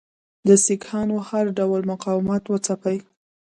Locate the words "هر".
1.29-1.45